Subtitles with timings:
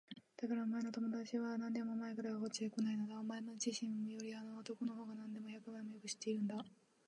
[0.41, 3.19] だからお前の友だちは何年も前からこっちへこないのだ。
[3.19, 6.55] お前自身よりあの男のほうがなんでも百倍もよく知っているんだ。